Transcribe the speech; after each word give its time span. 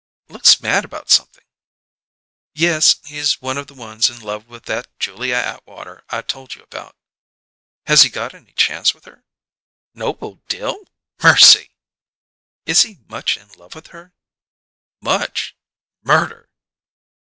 "Looks 0.29 0.59
mad 0.61 0.83
about 0.83 1.11
something." 1.11 1.43
"Yes. 2.55 2.95
He's 3.05 3.39
one 3.39 3.59
of 3.59 3.67
the 3.67 3.75
ones 3.75 4.09
in 4.09 4.19
love 4.19 4.47
with 4.47 4.63
that 4.63 4.87
Julia 4.97 5.35
Atwater 5.35 6.03
I 6.09 6.23
told 6.23 6.55
you 6.55 6.63
about." 6.63 6.95
"Has 7.85 8.01
he 8.01 8.09
got 8.09 8.33
any 8.33 8.53
chance 8.53 8.95
with 8.95 9.05
her?" 9.05 9.23
"Noble 9.93 10.41
Dill? 10.47 10.85
Mercy!" 11.21 11.75
"Is 12.65 12.81
he 12.81 12.97
much 13.09 13.37
in 13.37 13.49
love 13.49 13.75
with 13.75 13.89
her?" 13.93 14.15
"'Much'? 15.01 15.55
_Murder! 16.03 16.47